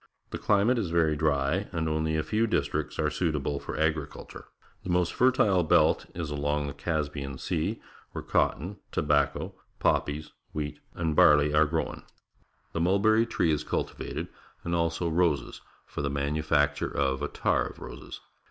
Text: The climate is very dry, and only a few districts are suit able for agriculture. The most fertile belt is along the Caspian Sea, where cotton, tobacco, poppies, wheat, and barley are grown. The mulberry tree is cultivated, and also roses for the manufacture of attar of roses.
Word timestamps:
The 0.31 0.39
climate 0.39 0.79
is 0.79 0.89
very 0.89 1.15
dry, 1.15 1.69
and 1.71 1.87
only 1.87 2.15
a 2.15 2.23
few 2.23 2.47
districts 2.47 2.97
are 2.97 3.11
suit 3.11 3.35
able 3.35 3.59
for 3.59 3.77
agriculture. 3.79 4.47
The 4.83 4.89
most 4.89 5.13
fertile 5.13 5.61
belt 5.63 6.07
is 6.15 6.31
along 6.31 6.65
the 6.65 6.73
Caspian 6.73 7.37
Sea, 7.37 7.79
where 8.11 8.23
cotton, 8.23 8.77
tobacco, 8.91 9.53
poppies, 9.77 10.31
wheat, 10.53 10.79
and 10.95 11.15
barley 11.15 11.53
are 11.53 11.65
grown. 11.67 12.01
The 12.73 12.81
mulberry 12.81 13.27
tree 13.27 13.51
is 13.51 13.63
cultivated, 13.63 14.27
and 14.63 14.73
also 14.73 15.07
roses 15.07 15.61
for 15.85 16.01
the 16.01 16.09
manufacture 16.09 16.89
of 16.89 17.21
attar 17.21 17.67
of 17.67 17.77
roses. 17.77 18.21